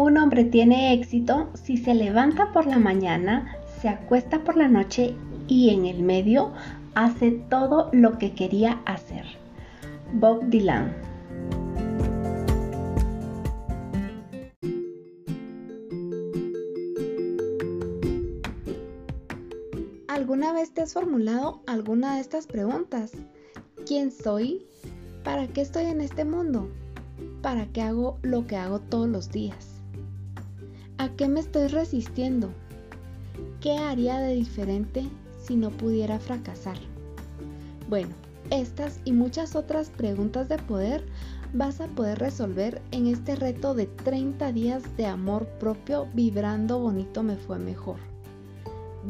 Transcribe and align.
Un 0.00 0.16
hombre 0.16 0.44
tiene 0.44 0.94
éxito 0.94 1.50
si 1.52 1.76
se 1.76 1.92
levanta 1.92 2.54
por 2.54 2.64
la 2.64 2.78
mañana, 2.78 3.54
se 3.82 3.90
acuesta 3.90 4.42
por 4.44 4.56
la 4.56 4.66
noche 4.66 5.14
y 5.46 5.68
en 5.74 5.84
el 5.84 6.02
medio 6.02 6.52
hace 6.94 7.32
todo 7.32 7.90
lo 7.92 8.16
que 8.16 8.32
quería 8.32 8.80
hacer. 8.86 9.26
Bob 10.14 10.48
Dylan. 10.48 10.96
¿Alguna 20.08 20.54
vez 20.54 20.72
te 20.72 20.80
has 20.80 20.94
formulado 20.94 21.60
alguna 21.66 22.14
de 22.14 22.22
estas 22.22 22.46
preguntas? 22.46 23.12
¿Quién 23.86 24.10
soy? 24.12 24.66
¿Para 25.24 25.46
qué 25.48 25.60
estoy 25.60 25.84
en 25.84 26.00
este 26.00 26.24
mundo? 26.24 26.70
¿Para 27.42 27.66
qué 27.66 27.82
hago 27.82 28.18
lo 28.22 28.46
que 28.46 28.56
hago 28.56 28.80
todos 28.80 29.06
los 29.06 29.30
días? 29.30 29.69
¿A 31.00 31.08
qué 31.08 31.28
me 31.28 31.40
estoy 31.40 31.68
resistiendo? 31.68 32.50
¿Qué 33.62 33.78
haría 33.78 34.18
de 34.18 34.34
diferente 34.34 35.08
si 35.42 35.56
no 35.56 35.70
pudiera 35.70 36.18
fracasar? 36.18 36.76
Bueno, 37.88 38.10
estas 38.50 39.00
y 39.06 39.12
muchas 39.12 39.56
otras 39.56 39.88
preguntas 39.88 40.50
de 40.50 40.58
poder 40.58 41.02
vas 41.54 41.80
a 41.80 41.86
poder 41.86 42.18
resolver 42.18 42.82
en 42.90 43.06
este 43.06 43.34
reto 43.34 43.72
de 43.72 43.86
30 43.86 44.52
días 44.52 44.82
de 44.98 45.06
amor 45.06 45.46
propio 45.58 46.06
vibrando 46.12 46.78
bonito 46.78 47.22
me 47.22 47.36
fue 47.36 47.58
mejor, 47.58 47.96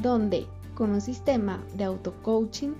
donde 0.00 0.46
con 0.76 0.90
un 0.90 1.00
sistema 1.00 1.60
de 1.74 1.82
auto-coaching 1.82 2.70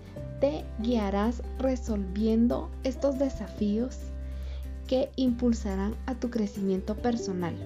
te 0.40 0.64
guiarás 0.78 1.42
resolviendo 1.58 2.70
estos 2.84 3.18
desafíos 3.18 3.98
que 4.86 5.10
impulsarán 5.16 5.96
a 6.06 6.14
tu 6.14 6.30
crecimiento 6.30 6.94
personal. 6.94 7.56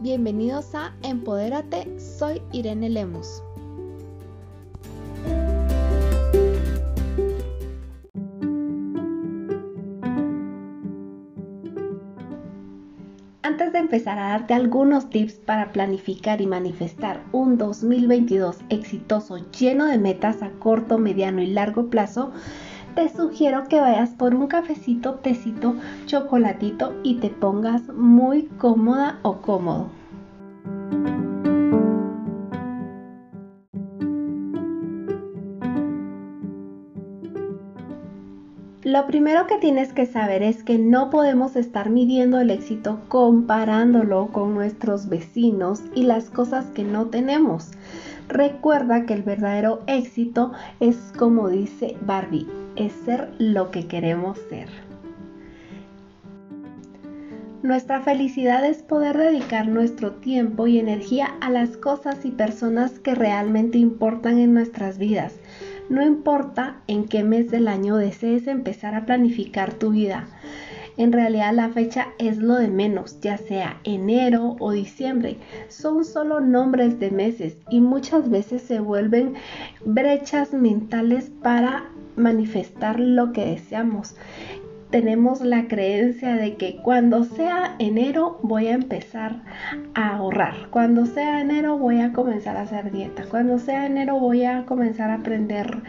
Bienvenidos 0.00 0.76
a 0.76 0.94
Empodérate, 1.02 1.98
soy 1.98 2.40
Irene 2.52 2.88
Lemos. 2.88 3.42
Antes 13.42 13.72
de 13.72 13.78
empezar 13.80 14.20
a 14.20 14.28
darte 14.28 14.54
algunos 14.54 15.10
tips 15.10 15.32
para 15.34 15.72
planificar 15.72 16.40
y 16.40 16.46
manifestar 16.46 17.20
un 17.32 17.58
2022 17.58 18.58
exitoso 18.68 19.38
lleno 19.50 19.86
de 19.86 19.98
metas 19.98 20.42
a 20.42 20.50
corto, 20.60 20.98
mediano 20.98 21.42
y 21.42 21.48
largo 21.48 21.90
plazo, 21.90 22.30
te 22.94 23.08
sugiero 23.08 23.64
que 23.68 23.80
vayas 23.80 24.10
por 24.10 24.34
un 24.34 24.46
cafecito, 24.46 25.14
tecito, 25.14 25.76
chocolatito 26.06 26.94
y 27.02 27.16
te 27.16 27.30
pongas 27.30 27.88
muy 27.88 28.44
cómoda 28.58 29.18
o 29.22 29.38
cómodo. 29.38 29.90
Lo 38.88 39.06
primero 39.06 39.46
que 39.46 39.58
tienes 39.58 39.92
que 39.92 40.06
saber 40.06 40.42
es 40.42 40.64
que 40.64 40.78
no 40.78 41.10
podemos 41.10 41.56
estar 41.56 41.90
midiendo 41.90 42.40
el 42.40 42.50
éxito 42.50 43.00
comparándolo 43.08 44.28
con 44.32 44.54
nuestros 44.54 45.10
vecinos 45.10 45.82
y 45.94 46.04
las 46.04 46.30
cosas 46.30 46.64
que 46.70 46.84
no 46.84 47.04
tenemos. 47.08 47.72
Recuerda 48.28 49.04
que 49.04 49.12
el 49.12 49.22
verdadero 49.22 49.82
éxito 49.86 50.52
es 50.80 50.96
como 51.18 51.48
dice 51.48 51.98
Barbie, 52.00 52.46
es 52.78 52.92
ser 53.04 53.30
lo 53.38 53.70
que 53.70 53.86
queremos 53.86 54.38
ser. 54.48 54.68
Nuestra 57.62 58.00
felicidad 58.00 58.64
es 58.64 58.82
poder 58.82 59.18
dedicar 59.18 59.66
nuestro 59.66 60.12
tiempo 60.12 60.68
y 60.68 60.78
energía 60.78 61.34
a 61.40 61.50
las 61.50 61.76
cosas 61.76 62.24
y 62.24 62.30
personas 62.30 63.00
que 63.00 63.16
realmente 63.16 63.78
importan 63.78 64.38
en 64.38 64.54
nuestras 64.54 64.96
vidas. 64.96 65.34
No 65.88 66.06
importa 66.06 66.76
en 66.86 67.06
qué 67.08 67.24
mes 67.24 67.50
del 67.50 67.66
año 67.66 67.96
desees 67.96 68.46
empezar 68.46 68.94
a 68.94 69.06
planificar 69.06 69.74
tu 69.74 69.90
vida. 69.90 70.28
En 70.98 71.12
realidad 71.12 71.54
la 71.54 71.68
fecha 71.68 72.08
es 72.18 72.38
lo 72.38 72.56
de 72.56 72.66
menos, 72.66 73.20
ya 73.20 73.38
sea 73.38 73.80
enero 73.84 74.56
o 74.58 74.72
diciembre. 74.72 75.36
Son 75.68 76.04
solo 76.04 76.40
nombres 76.40 76.98
de 76.98 77.12
meses 77.12 77.56
y 77.70 77.80
muchas 77.80 78.28
veces 78.28 78.62
se 78.62 78.80
vuelven 78.80 79.34
brechas 79.84 80.52
mentales 80.52 81.30
para 81.40 81.84
manifestar 82.16 82.98
lo 82.98 83.32
que 83.32 83.46
deseamos. 83.46 84.16
Tenemos 84.90 85.40
la 85.40 85.68
creencia 85.68 86.34
de 86.34 86.56
que 86.56 86.78
cuando 86.82 87.22
sea 87.22 87.76
enero 87.78 88.40
voy 88.42 88.66
a 88.66 88.74
empezar 88.74 89.42
a 89.94 90.16
ahorrar, 90.16 90.68
cuando 90.70 91.06
sea 91.06 91.42
enero 91.42 91.78
voy 91.78 92.00
a 92.00 92.12
comenzar 92.12 92.56
a 92.56 92.62
hacer 92.62 92.90
dieta, 92.90 93.24
cuando 93.30 93.58
sea 93.60 93.86
enero 93.86 94.18
voy 94.18 94.44
a 94.44 94.64
comenzar 94.64 95.10
a 95.10 95.16
aprender 95.16 95.82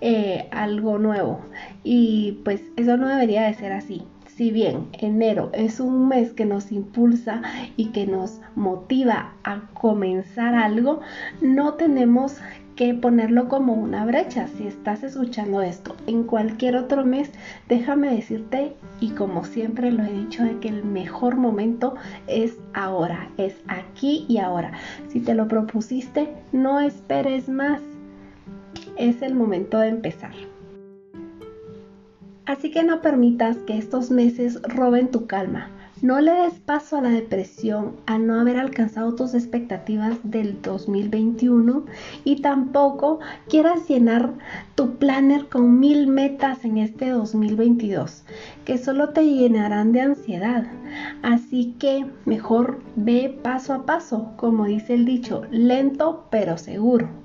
eh, 0.00 0.48
algo 0.52 0.98
nuevo 0.98 1.40
y 1.82 2.40
pues 2.44 2.62
eso 2.76 2.96
no 2.96 3.08
debería 3.08 3.42
de 3.42 3.54
ser 3.54 3.72
así. 3.72 4.06
Si 4.36 4.50
bien 4.50 4.88
enero 4.98 5.50
es 5.52 5.78
un 5.78 6.08
mes 6.08 6.32
que 6.32 6.44
nos 6.44 6.72
impulsa 6.72 7.40
y 7.76 7.90
que 7.90 8.04
nos 8.04 8.40
motiva 8.56 9.32
a 9.44 9.68
comenzar 9.74 10.56
algo, 10.56 11.00
no 11.40 11.74
tenemos 11.74 12.38
que 12.74 12.94
ponerlo 12.94 13.48
como 13.48 13.74
una 13.74 14.04
brecha. 14.04 14.48
Si 14.48 14.66
estás 14.66 15.04
escuchando 15.04 15.62
esto 15.62 15.94
en 16.08 16.24
cualquier 16.24 16.74
otro 16.74 17.04
mes, 17.04 17.30
déjame 17.68 18.12
decirte, 18.12 18.72
y 18.98 19.10
como 19.10 19.44
siempre 19.44 19.92
lo 19.92 20.02
he 20.02 20.12
dicho, 20.12 20.42
de 20.42 20.58
que 20.58 20.68
el 20.68 20.84
mejor 20.84 21.36
momento 21.36 21.94
es 22.26 22.58
ahora, 22.72 23.28
es 23.36 23.54
aquí 23.68 24.26
y 24.28 24.38
ahora. 24.38 24.72
Si 25.10 25.20
te 25.20 25.34
lo 25.34 25.46
propusiste, 25.46 26.28
no 26.50 26.80
esperes 26.80 27.48
más. 27.48 27.80
Es 28.96 29.22
el 29.22 29.36
momento 29.36 29.78
de 29.78 29.90
empezar. 29.90 30.32
Así 32.46 32.70
que 32.70 32.82
no 32.84 33.00
permitas 33.00 33.56
que 33.66 33.78
estos 33.78 34.10
meses 34.10 34.60
roben 34.62 35.10
tu 35.10 35.26
calma. 35.26 35.70
No 36.02 36.20
le 36.20 36.32
des 36.32 36.60
paso 36.60 36.98
a 36.98 37.00
la 37.00 37.08
depresión 37.08 37.96
al 38.04 38.26
no 38.26 38.38
haber 38.38 38.58
alcanzado 38.58 39.14
tus 39.14 39.32
expectativas 39.32 40.18
del 40.22 40.60
2021 40.60 41.86
y 42.24 42.42
tampoco 42.42 43.20
quieras 43.48 43.88
llenar 43.88 44.34
tu 44.74 44.96
planner 44.96 45.48
con 45.48 45.80
mil 45.80 46.06
metas 46.06 46.66
en 46.66 46.76
este 46.76 47.08
2022 47.08 48.24
que 48.66 48.76
solo 48.76 49.10
te 49.10 49.24
llenarán 49.24 49.92
de 49.92 50.02
ansiedad. 50.02 50.66
Así 51.22 51.74
que 51.78 52.04
mejor 52.26 52.80
ve 52.96 53.38
paso 53.42 53.72
a 53.72 53.86
paso, 53.86 54.32
como 54.36 54.66
dice 54.66 54.92
el 54.92 55.06
dicho, 55.06 55.44
lento 55.50 56.26
pero 56.30 56.58
seguro. 56.58 57.23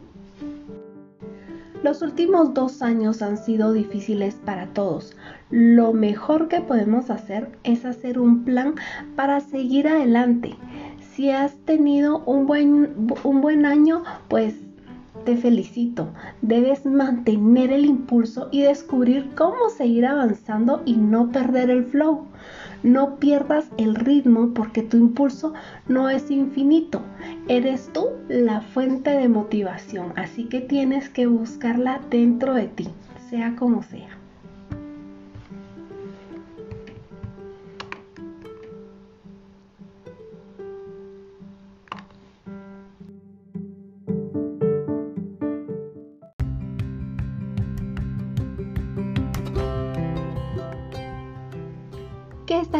Los 1.81 2.01
últimos 2.01 2.53
dos 2.53 2.81
años 2.81 3.21
han 3.21 3.37
sido 3.37 3.71
difíciles 3.71 4.35
para 4.35 4.67
todos. 4.67 5.15
Lo 5.49 5.93
mejor 5.93 6.49
que 6.49 6.59
podemos 6.59 7.09
hacer 7.09 7.57
es 7.63 7.85
hacer 7.85 8.19
un 8.19 8.43
plan 8.43 8.75
para 9.15 9.39
seguir 9.39 9.87
adelante. 9.87 10.57
Si 11.13 11.31
has 11.31 11.55
tenido 11.65 12.19
un 12.25 12.47
buen, 12.47 13.07
un 13.23 13.41
buen 13.41 13.65
año, 13.65 14.03
pues 14.27 14.55
te 15.25 15.37
felicito. 15.37 16.09
Debes 16.41 16.85
mantener 16.85 17.71
el 17.71 17.85
impulso 17.85 18.49
y 18.51 18.61
descubrir 18.61 19.29
cómo 19.35 19.69
seguir 19.69 20.05
avanzando 20.05 20.81
y 20.85 20.95
no 20.97 21.31
perder 21.31 21.69
el 21.69 21.85
flow. 21.85 22.25
No 22.83 23.17
pierdas 23.17 23.69
el 23.77 23.95
ritmo 23.95 24.53
porque 24.53 24.83
tu 24.83 24.97
impulso 24.97 25.53
no 25.87 26.09
es 26.09 26.31
infinito. 26.31 27.01
Eres 27.47 27.89
tú 27.93 28.07
la 28.27 28.61
fuente 28.61 29.09
de 29.09 29.27
motivación, 29.27 30.13
así 30.15 30.45
que 30.45 30.61
tienes 30.61 31.09
que 31.09 31.27
buscarla 31.27 31.99
dentro 32.09 32.53
de 32.53 32.67
ti, 32.67 32.87
sea 33.29 33.55
como 33.55 33.83
sea. 33.83 34.18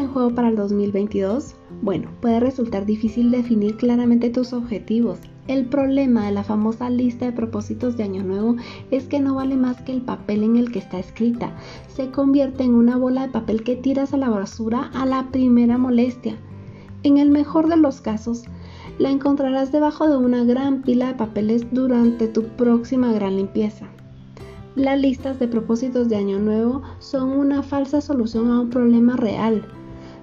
Juego 0.10 0.36
para 0.36 0.50
el 0.50 0.56
2022? 0.56 1.56
Bueno, 1.82 2.10
puede 2.22 2.40
resultar 2.40 2.86
difícil 2.86 3.32
definir 3.32 3.78
claramente 3.78 4.30
tus 4.30 4.54
objetivos. 4.54 5.20
El 5.48 5.66
problema 5.66 6.26
de 6.26 6.32
la 6.32 6.44
famosa 6.44 6.90
lista 6.90 7.26
de 7.26 7.32
propósitos 7.32 7.98
de 7.98 8.04
Año 8.04 8.24
Nuevo 8.24 8.56
es 8.92 9.06
que 9.06 9.20
no 9.20 9.36
vale 9.36 9.56
más 9.56 9.82
que 9.82 9.92
el 9.92 10.02
papel 10.02 10.44
en 10.44 10.58
el 10.58 10.72
que 10.72 10.80
está 10.80 11.00
escrita. 11.00 11.56
Se 11.88 12.12
convierte 12.12 12.64
en 12.64 12.76
una 12.76 12.98
bola 12.98 13.24
de 13.24 13.34
papel 13.34 13.64
que 13.64 13.76
tiras 13.76 14.14
a 14.14 14.18
la 14.18 14.30
basura 14.30 14.92
a 14.94 15.06
la 15.06 15.32
primera 15.32 15.78
molestia. 15.78 16.36
En 17.02 17.18
el 17.18 17.30
mejor 17.30 17.70
de 17.70 17.78
los 17.78 18.02
casos, 18.02 18.44
la 19.00 19.10
encontrarás 19.10 19.72
debajo 19.72 20.08
de 20.08 20.18
una 20.18 20.44
gran 20.44 20.82
pila 20.82 21.08
de 21.08 21.14
papeles 21.16 21.66
durante 21.72 22.28
tu 22.28 22.44
próxima 22.44 23.14
gran 23.14 23.38
limpieza. 23.38 23.88
Las 24.76 25.00
listas 25.00 25.40
de 25.40 25.48
propósitos 25.48 26.10
de 26.10 26.18
Año 26.18 26.40
Nuevo 26.40 26.84
son 27.00 27.32
una 27.32 27.64
falsa 27.64 28.02
solución 28.02 28.52
a 28.52 28.60
un 28.60 28.70
problema 28.70 29.16
real. 29.16 29.66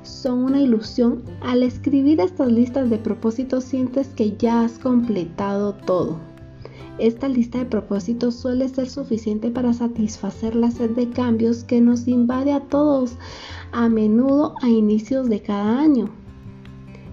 Son 0.07 0.45
una 0.45 0.61
ilusión, 0.61 1.23
al 1.41 1.63
escribir 1.63 2.21
estas 2.21 2.51
listas 2.51 2.91
de 2.91 2.99
propósitos 2.99 3.65
sientes 3.65 4.09
que 4.09 4.37
ya 4.37 4.63
has 4.63 4.79
completado 4.79 5.75
todo. 5.75 6.19
Esta 6.99 7.29
lista 7.29 7.59
de 7.59 7.67
propósitos 7.67 8.35
suele 8.37 8.69
ser 8.69 8.89
suficiente 8.89 9.51
para 9.51 9.75
satisfacer 9.75 10.57
la 10.57 10.71
sed 10.71 10.91
de 10.91 11.11
cambios 11.11 11.63
que 11.63 11.81
nos 11.81 12.09
invade 12.09 12.53
a 12.53 12.61
todos, 12.61 13.17
a 13.73 13.89
menudo 13.91 14.55
a 14.63 14.69
inicios 14.71 15.29
de 15.29 15.43
cada 15.43 15.79
año. 15.79 16.09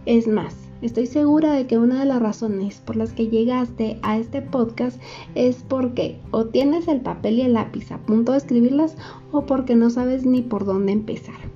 Es 0.05 0.25
más, 0.27 0.55
estoy 0.81 1.05
segura 1.05 1.53
de 1.53 1.67
que 1.67 1.77
una 1.77 1.99
de 1.99 2.05
las 2.05 2.21
razones 2.21 2.81
por 2.85 2.95
las 2.95 3.11
que 3.11 3.27
llegaste 3.27 3.99
a 4.03 4.17
este 4.17 4.41
podcast 4.41 5.01
es 5.35 5.63
porque 5.67 6.19
o 6.31 6.45
tienes 6.45 6.87
el 6.87 7.01
papel 7.01 7.39
y 7.39 7.41
el 7.41 7.53
lápiz 7.53 7.91
a 7.91 7.97
punto 7.97 8.31
de 8.31 8.37
escribirlas 8.37 8.95
o 9.33 9.45
porque 9.45 9.75
no 9.75 9.89
sabes 9.89 10.25
ni 10.25 10.41
por 10.41 10.63
dónde 10.63 10.93
empezar. 10.93 11.52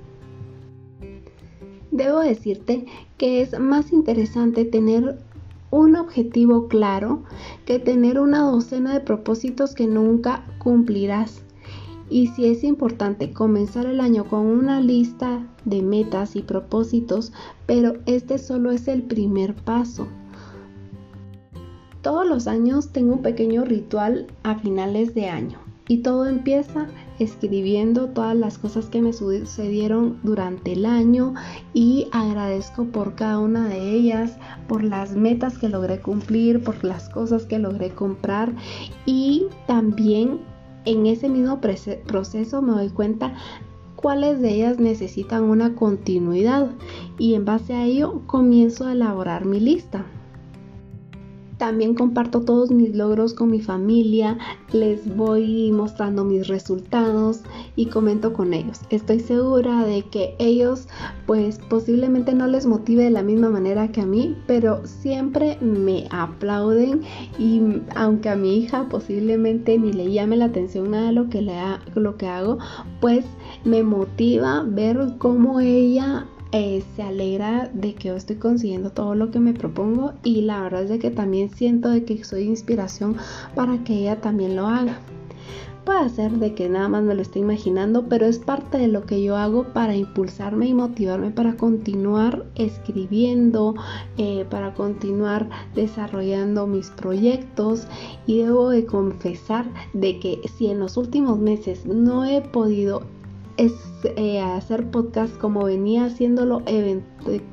Debo 1.98 2.20
decirte 2.20 2.86
que 3.16 3.42
es 3.42 3.58
más 3.58 3.92
interesante 3.92 4.64
tener 4.64 5.18
un 5.72 5.96
objetivo 5.96 6.68
claro 6.68 7.24
que 7.64 7.80
tener 7.80 8.20
una 8.20 8.42
docena 8.42 8.94
de 8.94 9.00
propósitos 9.00 9.74
que 9.74 9.88
nunca 9.88 10.46
cumplirás. 10.58 11.42
Y 12.08 12.28
si 12.28 12.46
es 12.46 12.62
importante 12.62 13.32
comenzar 13.32 13.86
el 13.86 14.00
año 14.00 14.28
con 14.28 14.46
una 14.46 14.80
lista 14.80 15.44
de 15.64 15.82
metas 15.82 16.36
y 16.36 16.42
propósitos, 16.42 17.32
pero 17.66 17.94
este 18.06 18.38
solo 18.38 18.70
es 18.70 18.86
el 18.86 19.02
primer 19.02 19.56
paso. 19.56 20.06
Todos 22.00 22.28
los 22.28 22.46
años 22.46 22.92
tengo 22.92 23.14
un 23.14 23.22
pequeño 23.22 23.64
ritual 23.64 24.28
a 24.44 24.54
finales 24.54 25.16
de 25.16 25.30
año 25.30 25.58
y 25.88 25.98
todo 25.98 26.26
empieza 26.26 26.86
escribiendo 27.18 28.08
todas 28.08 28.36
las 28.36 28.58
cosas 28.58 28.86
que 28.86 29.02
me 29.02 29.12
sucedieron 29.12 30.18
durante 30.22 30.72
el 30.72 30.86
año 30.86 31.34
y 31.74 32.08
agradezco 32.12 32.84
por 32.86 33.14
cada 33.14 33.38
una 33.38 33.68
de 33.68 33.92
ellas, 33.92 34.36
por 34.66 34.84
las 34.84 35.16
metas 35.16 35.58
que 35.58 35.68
logré 35.68 36.00
cumplir, 36.00 36.62
por 36.62 36.84
las 36.84 37.08
cosas 37.08 37.46
que 37.46 37.58
logré 37.58 37.90
comprar 37.90 38.54
y 39.06 39.46
también 39.66 40.40
en 40.84 41.06
ese 41.06 41.28
mismo 41.28 41.60
proceso 41.60 42.62
me 42.62 42.72
doy 42.72 42.90
cuenta 42.90 43.34
cuáles 43.96 44.40
de 44.40 44.54
ellas 44.54 44.78
necesitan 44.78 45.42
una 45.42 45.74
continuidad 45.74 46.70
y 47.18 47.34
en 47.34 47.44
base 47.44 47.74
a 47.74 47.84
ello 47.84 48.22
comienzo 48.26 48.86
a 48.86 48.92
elaborar 48.92 49.44
mi 49.44 49.58
lista. 49.58 50.06
También 51.58 51.94
comparto 51.94 52.42
todos 52.42 52.70
mis 52.70 52.94
logros 52.94 53.34
con 53.34 53.50
mi 53.50 53.60
familia, 53.60 54.38
les 54.72 55.16
voy 55.16 55.72
mostrando 55.72 56.24
mis 56.24 56.46
resultados 56.46 57.40
y 57.74 57.86
comento 57.86 58.32
con 58.32 58.54
ellos. 58.54 58.80
Estoy 58.90 59.18
segura 59.18 59.84
de 59.84 60.02
que 60.02 60.36
ellos 60.38 60.86
pues 61.26 61.58
posiblemente 61.68 62.32
no 62.32 62.46
les 62.46 62.64
motive 62.64 63.04
de 63.04 63.10
la 63.10 63.24
misma 63.24 63.50
manera 63.50 63.88
que 63.88 64.00
a 64.00 64.06
mí, 64.06 64.36
pero 64.46 64.86
siempre 64.86 65.58
me 65.60 66.06
aplauden 66.10 67.02
y 67.40 67.60
aunque 67.96 68.28
a 68.28 68.36
mi 68.36 68.56
hija 68.56 68.88
posiblemente 68.88 69.78
ni 69.78 69.92
le 69.92 70.12
llame 70.12 70.36
la 70.36 70.46
atención 70.46 70.92
nada 70.92 71.06
de 71.06 71.12
lo 71.12 71.28
que, 71.28 71.42
le 71.42 71.54
lo 71.96 72.16
que 72.16 72.28
hago, 72.28 72.58
pues 73.00 73.24
me 73.64 73.82
motiva 73.82 74.62
ver 74.62 75.14
cómo 75.18 75.58
ella 75.58 76.26
eh, 76.52 76.82
se 76.96 77.02
alegra 77.02 77.70
de 77.74 77.94
que 77.94 78.08
yo 78.08 78.16
estoy 78.16 78.36
consiguiendo 78.36 78.90
todo 78.90 79.14
lo 79.14 79.30
que 79.30 79.38
me 79.38 79.52
propongo 79.52 80.14
y 80.24 80.40
la 80.42 80.62
verdad 80.62 80.84
es 80.84 80.88
de 80.88 80.98
que 80.98 81.10
también 81.10 81.50
siento 81.50 81.90
de 81.90 82.04
que 82.04 82.24
soy 82.24 82.44
inspiración 82.44 83.16
para 83.54 83.84
que 83.84 83.94
ella 83.94 84.20
también 84.20 84.56
lo 84.56 84.66
haga. 84.66 84.98
Puede 85.84 86.10
ser 86.10 86.32
de 86.32 86.52
que 86.52 86.68
nada 86.68 86.86
más 86.88 87.02
me 87.02 87.14
lo 87.14 87.22
esté 87.22 87.38
imaginando, 87.38 88.10
pero 88.10 88.26
es 88.26 88.38
parte 88.38 88.76
de 88.76 88.88
lo 88.88 89.06
que 89.06 89.22
yo 89.22 89.38
hago 89.38 89.72
para 89.72 89.96
impulsarme 89.96 90.66
y 90.66 90.74
motivarme 90.74 91.30
para 91.30 91.56
continuar 91.56 92.44
escribiendo, 92.56 93.74
eh, 94.18 94.44
para 94.50 94.74
continuar 94.74 95.48
desarrollando 95.74 96.66
mis 96.66 96.90
proyectos 96.90 97.86
y 98.26 98.38
debo 98.42 98.68
de 98.68 98.84
confesar 98.84 99.64
de 99.94 100.20
que 100.20 100.40
si 100.58 100.66
en 100.66 100.78
los 100.78 100.98
últimos 100.98 101.38
meses 101.38 101.86
no 101.86 102.26
he 102.26 102.42
podido 102.42 103.04
eh, 104.04 104.40
hacer 104.40 104.90
podcast 104.90 105.36
como 105.38 105.64
venía 105.64 106.04
haciéndolo, 106.04 106.62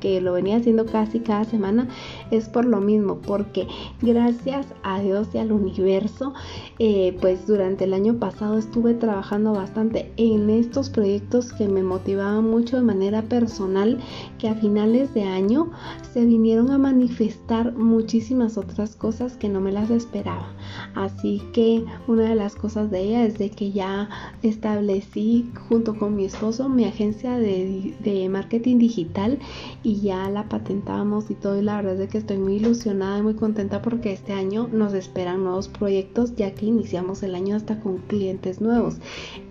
que 0.00 0.20
lo 0.20 0.32
venía 0.32 0.56
haciendo 0.56 0.86
casi 0.86 1.20
cada 1.20 1.44
semana, 1.44 1.88
es 2.30 2.48
por 2.48 2.64
lo 2.64 2.80
mismo, 2.80 3.16
porque 3.16 3.66
gracias 4.00 4.66
a 4.84 5.00
Dios 5.00 5.28
y 5.34 5.38
al 5.38 5.50
universo, 5.50 6.34
eh, 6.78 7.16
pues 7.20 7.46
durante 7.46 7.84
el 7.84 7.94
año 7.94 8.18
pasado 8.20 8.58
estuve 8.58 8.94
trabajando 8.94 9.52
bastante 9.52 10.12
en 10.16 10.48
estos 10.48 10.88
proyectos 10.88 11.52
que 11.52 11.68
me 11.68 11.82
motivaban 11.82 12.48
mucho 12.48 12.76
de 12.76 12.82
manera 12.82 13.22
personal, 13.22 13.98
que 14.38 14.48
a 14.48 14.54
finales 14.54 15.12
de 15.14 15.24
año 15.24 15.72
se 16.12 16.24
vinieron 16.24 16.70
a 16.70 16.78
manifestar 16.78 17.72
muchísimas 17.72 18.56
otras 18.56 18.94
cosas 18.94 19.36
que 19.36 19.48
no 19.48 19.60
me 19.60 19.72
las 19.72 19.90
esperaba. 19.90 20.46
Así 20.94 21.42
que 21.52 21.84
una 22.06 22.28
de 22.28 22.36
las 22.36 22.54
cosas 22.54 22.90
de 22.90 23.00
ella 23.00 23.24
es 23.24 23.36
de 23.38 23.50
que 23.50 23.72
ya 23.72 24.08
establecí 24.42 25.50
junto 25.68 25.98
con 25.98 26.14
mi 26.14 26.24
esposo 26.24 26.35
mi 26.68 26.84
agencia 26.84 27.38
de, 27.38 28.28
marketing 28.30 28.78
digital 28.78 29.38
y 29.82 30.00
ya 30.00 30.28
la 30.28 30.48
patentamos 30.48 31.30
y 31.30 31.34
todo 31.34 31.58
y 31.58 31.62
la 31.62 31.76
verdad 31.76 32.00
es 32.02 32.10
que 32.10 32.18
estoy 32.18 32.36
muy 32.36 32.56
ilusionada 32.56 33.18
y 33.18 33.22
muy 33.22 33.34
contenta 33.34 33.80
porque 33.80 34.12
este 34.12 34.34
año 34.34 34.68
nos 34.70 34.92
esperan 34.92 35.44
nuevos 35.44 35.68
proyectos 35.68 36.36
ya 36.36 36.52
que 36.52 36.66
iniciamos 36.66 37.22
el 37.22 37.34
año 37.34 37.56
hasta 37.56 37.80
con 37.80 37.98
clientes 37.98 38.60
nuevos. 38.60 38.96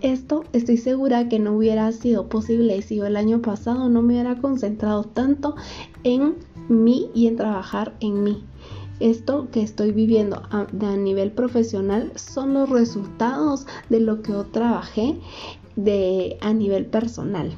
Esto 0.00 0.44
estoy 0.52 0.76
segura 0.76 1.28
que 1.28 1.40
no 1.40 1.56
hubiera 1.56 1.90
sido 1.90 2.28
posible 2.28 2.80
si 2.82 2.96
yo 2.96 3.06
el 3.06 3.16
año 3.16 3.42
pasado 3.42 3.88
no 3.88 4.02
me 4.02 4.14
hubiera 4.14 4.36
concentrado 4.36 5.02
tanto 5.04 5.56
en 6.04 6.36
mí 6.68 7.10
y 7.14 7.26
en 7.26 7.36
trabajar 7.36 7.94
en 8.00 8.22
mí 8.22 8.44
esto 9.00 9.48
que 9.52 9.62
estoy 9.62 9.92
viviendo 9.92 10.42
a, 10.50 10.66
nivel 10.96 11.30
profesional 11.32 12.12
son 12.14 12.54
los 12.54 12.70
resultados 12.70 13.66
de 13.90 14.00
lo 14.00 14.22
que 14.22 14.32
yo 14.32 14.44
trabajé 14.44 15.18
de, 15.76 16.38
a 16.40 16.52
nivel 16.52 16.86
personal. 16.86 17.52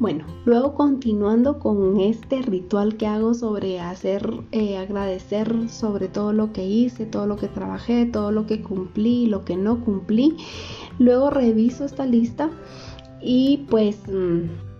Bueno, 0.00 0.24
luego 0.44 0.74
continuando 0.74 1.60
con 1.60 2.00
este 2.00 2.42
ritual 2.42 2.96
que 2.96 3.06
hago 3.06 3.32
sobre 3.32 3.78
hacer, 3.78 4.28
eh, 4.50 4.76
agradecer 4.76 5.70
sobre 5.70 6.08
todo 6.08 6.32
lo 6.32 6.52
que 6.52 6.66
hice, 6.66 7.06
todo 7.06 7.26
lo 7.26 7.36
que 7.36 7.46
trabajé, 7.46 8.04
todo 8.04 8.32
lo 8.32 8.46
que 8.46 8.60
cumplí, 8.60 9.26
lo 9.26 9.44
que 9.44 9.56
no 9.56 9.84
cumplí, 9.84 10.36
luego 10.98 11.30
reviso 11.30 11.84
esta 11.84 12.06
lista 12.06 12.50
y 13.22 13.64
pues... 13.70 14.08
Mm, 14.08 14.73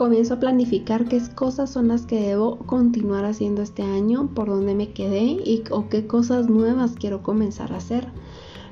comienzo 0.00 0.32
a 0.32 0.40
planificar 0.40 1.08
qué 1.08 1.20
cosas 1.34 1.68
son 1.68 1.88
las 1.88 2.06
que 2.06 2.18
debo 2.18 2.56
continuar 2.60 3.26
haciendo 3.26 3.60
este 3.60 3.82
año, 3.82 4.30
por 4.34 4.48
dónde 4.48 4.74
me 4.74 4.94
quedé 4.94 5.24
y 5.24 5.62
o 5.70 5.90
qué 5.90 6.06
cosas 6.06 6.48
nuevas 6.48 6.94
quiero 6.98 7.22
comenzar 7.22 7.70
a 7.74 7.76
hacer, 7.76 8.08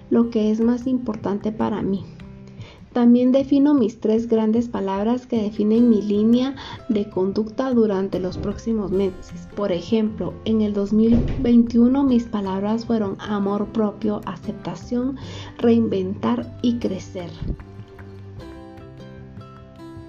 lo 0.08 0.30
que 0.30 0.50
es 0.50 0.62
más 0.62 0.86
importante 0.86 1.52
para 1.52 1.82
mí. 1.82 2.06
También 2.94 3.30
defino 3.30 3.74
mis 3.74 4.00
tres 4.00 4.26
grandes 4.26 4.70
palabras 4.70 5.26
que 5.26 5.42
definen 5.42 5.90
mi 5.90 6.00
línea 6.00 6.56
de 6.88 7.10
conducta 7.10 7.74
durante 7.74 8.20
los 8.20 8.38
próximos 8.38 8.90
meses. 8.90 9.50
Por 9.54 9.70
ejemplo, 9.70 10.32
en 10.46 10.62
el 10.62 10.72
2021 10.72 12.04
mis 12.04 12.24
palabras 12.24 12.86
fueron 12.86 13.18
amor 13.20 13.66
propio, 13.66 14.22
aceptación, 14.24 15.16
reinventar 15.58 16.56
y 16.62 16.78
crecer. 16.78 17.28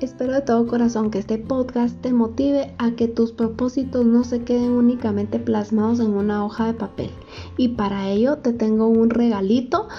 Espero 0.01 0.31
de 0.31 0.41
todo 0.41 0.65
corazón 0.65 1.11
que 1.11 1.19
este 1.19 1.37
podcast 1.37 1.99
te 1.99 2.13
motive 2.13 2.73
a 2.77 2.91
que 2.91 3.09
tus 3.09 3.33
propósitos 3.33 4.05
no 4.05 4.23
se 4.23 4.45
queden 4.45 4.71
únicamente 4.71 5.39
plasmados 5.39 5.99
en 5.99 6.11
una 6.11 6.45
hoja 6.45 6.67
de 6.67 6.73
papel. 6.73 7.09
Y 7.57 7.67
para 7.69 8.07
ello 8.07 8.37
te 8.37 8.53
tengo 8.53 8.87
un 8.87 9.09
regalito, 9.09 9.89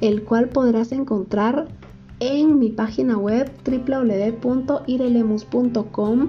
el 0.00 0.22
cual 0.22 0.50
podrás 0.50 0.92
encontrar 0.92 1.66
en 2.20 2.60
mi 2.60 2.68
página 2.68 3.18
web 3.18 3.50
www.irelemus.com. 3.64 6.28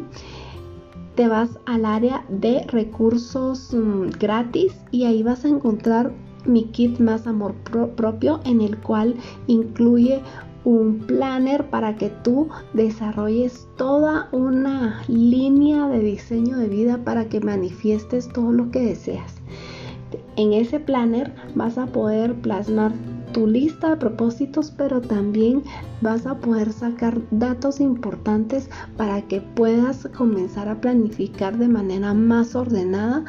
Te 1.14 1.28
vas 1.28 1.52
al 1.68 1.86
área 1.86 2.26
de 2.30 2.66
recursos 2.66 3.76
mm, 3.76 4.10
gratis 4.20 4.74
y 4.90 5.04
ahí 5.04 5.22
vas 5.22 5.46
a 5.46 5.50
encontrar 5.50 6.14
mi 6.46 6.64
kit 6.72 7.00
más 7.00 7.28
amor 7.28 7.54
propio 7.96 8.40
en 8.46 8.62
el 8.62 8.80
cual 8.80 9.14
incluye 9.46 10.24
un 10.64 11.00
planner 11.00 11.70
para 11.70 11.96
que 11.96 12.10
tú 12.10 12.50
desarrolles 12.74 13.68
toda 13.78 14.30
una 14.32 15.02
línea 15.08 15.88
de 15.88 16.00
diseño 16.00 16.58
de 16.58 16.68
vida 16.68 17.04
para 17.04 17.30
que 17.30 17.40
manifiestes 17.40 18.28
todo 18.30 18.52
lo 18.52 18.72
que 18.72 18.82
deseas. 18.82 19.36
En 20.36 20.54
ese 20.54 20.80
planner 20.80 21.34
vas 21.56 21.78
a 21.78 21.88
poder 21.88 22.34
plasmar 22.36 22.94
tu 23.34 23.46
lista 23.46 23.92
de 23.92 23.98
propósitos, 23.98 24.72
pero 24.72 25.02
también 25.02 25.64
vas 26.02 26.26
a 26.26 26.36
poder 26.36 26.72
sacar 26.72 27.22
datos 27.32 27.80
importantes 27.80 28.70
para 28.98 29.22
que 29.22 29.42
puedas 29.42 30.08
comenzar 30.18 30.68
a 30.68 30.82
planificar 30.82 31.58
de 31.58 31.68
manera 31.68 32.14
más 32.14 32.56
ordenada 32.56 33.26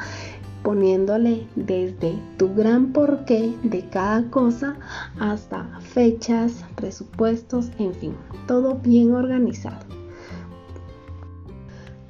poniéndole 0.63 1.47
desde 1.55 2.17
tu 2.37 2.53
gran 2.53 2.93
porqué 2.93 3.55
de 3.63 3.87
cada 3.89 4.29
cosa 4.29 4.75
hasta 5.19 5.63
fechas, 5.81 6.65
presupuestos, 6.75 7.71
en 7.79 7.93
fin, 7.93 8.13
todo 8.47 8.75
bien 8.75 9.13
organizado. 9.13 9.85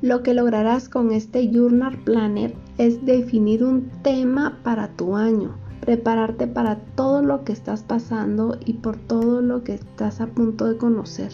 Lo 0.01 0.23
que 0.23 0.33
lograrás 0.33 0.89
con 0.89 1.11
este 1.11 1.51
Journal 1.51 1.97
Planner 2.03 2.55
es 2.77 3.05
definir 3.05 3.63
un 3.63 3.89
tema 4.01 4.57
para 4.63 4.87
tu 4.87 5.15
año, 5.15 5.55
prepararte 5.81 6.47
para 6.47 6.77
todo 6.95 7.21
lo 7.21 7.43
que 7.43 7.51
estás 7.51 7.83
pasando 7.83 8.57
y 8.65 8.73
por 8.73 8.95
todo 8.97 9.41
lo 9.41 9.63
que 9.63 9.73
estás 9.73 10.21
a 10.21 10.27
punto 10.27 10.65
de 10.65 10.77
conocer 10.77 11.31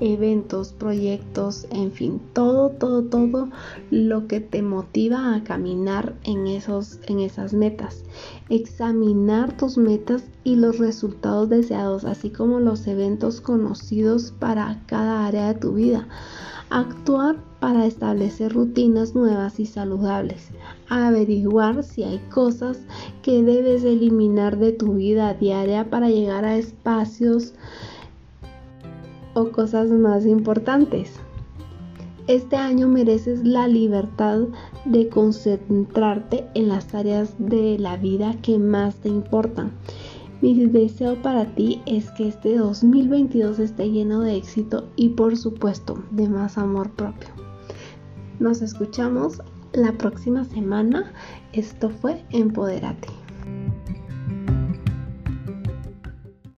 eventos, 0.00 0.72
proyectos, 0.72 1.66
en 1.70 1.92
fin, 1.92 2.20
todo, 2.32 2.70
todo, 2.70 3.04
todo 3.04 3.48
lo 3.90 4.26
que 4.26 4.40
te 4.40 4.62
motiva 4.62 5.34
a 5.34 5.44
caminar 5.44 6.14
en, 6.24 6.46
esos, 6.46 6.98
en 7.06 7.20
esas 7.20 7.52
metas. 7.52 8.02
Examinar 8.48 9.56
tus 9.56 9.76
metas 9.76 10.24
y 10.42 10.56
los 10.56 10.78
resultados 10.78 11.48
deseados, 11.48 12.04
así 12.04 12.30
como 12.30 12.60
los 12.60 12.86
eventos 12.86 13.40
conocidos 13.40 14.32
para 14.38 14.82
cada 14.86 15.26
área 15.26 15.48
de 15.48 15.60
tu 15.60 15.74
vida. 15.74 16.08
Actuar 16.70 17.36
para 17.58 17.84
establecer 17.84 18.52
rutinas 18.52 19.16
nuevas 19.16 19.58
y 19.58 19.66
saludables. 19.66 20.50
Averiguar 20.88 21.82
si 21.82 22.04
hay 22.04 22.18
cosas 22.30 22.78
que 23.22 23.42
debes 23.42 23.82
eliminar 23.82 24.56
de 24.56 24.70
tu 24.70 24.94
vida 24.94 25.34
diaria 25.34 25.90
para 25.90 26.08
llegar 26.08 26.44
a 26.44 26.56
espacios 26.56 27.54
o 29.34 29.50
cosas 29.50 29.90
más 29.90 30.26
importantes. 30.26 31.18
Este 32.28 32.54
año 32.54 32.86
mereces 32.86 33.44
la 33.44 33.66
libertad 33.66 34.42
de 34.84 35.08
concentrarte 35.08 36.46
en 36.54 36.68
las 36.68 36.94
áreas 36.94 37.34
de 37.38 37.80
la 37.80 37.96
vida 37.96 38.36
que 38.42 38.58
más 38.58 38.94
te 38.94 39.08
importan. 39.08 39.72
Mi 40.42 40.54
deseo 40.66 41.20
para 41.20 41.44
ti 41.54 41.82
es 41.84 42.10
que 42.12 42.28
este 42.28 42.56
2022 42.56 43.58
esté 43.58 43.90
lleno 43.90 44.20
de 44.20 44.36
éxito 44.36 44.88
y 44.96 45.10
por 45.10 45.36
supuesto 45.36 46.02
de 46.10 46.30
más 46.30 46.56
amor 46.56 46.90
propio. 46.92 47.28
Nos 48.38 48.62
escuchamos 48.62 49.42
la 49.74 49.92
próxima 49.92 50.44
semana. 50.44 51.12
Esto 51.52 51.90
fue 51.90 52.24
Empoderate. 52.30 53.19